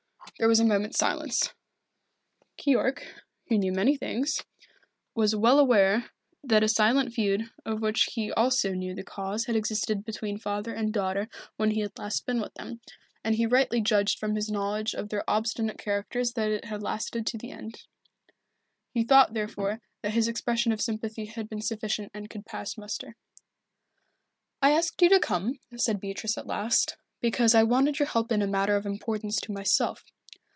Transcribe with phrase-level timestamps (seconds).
[0.39, 1.53] There was a moment's silence.
[2.57, 3.03] Keyork,
[3.47, 4.41] who knew many things,
[5.13, 6.09] was well aware
[6.43, 10.73] that a silent feud, of which he also knew the cause, had existed between father
[10.73, 12.81] and daughter when he had last been with them,
[13.23, 17.27] and he rightly judged from his knowledge of their obstinate characters that it had lasted
[17.27, 17.83] to the end.
[18.95, 23.15] He thought therefore that his expression of sympathy had been sufficient and could pass muster.
[24.59, 28.41] "I asked you to come," said Beatrice at last, "because I wanted your help in
[28.41, 30.03] a matter of importance to myself.